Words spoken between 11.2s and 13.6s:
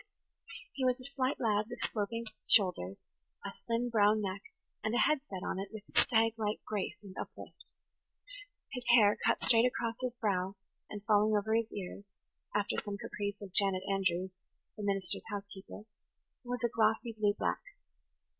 over his ears, after some caprice of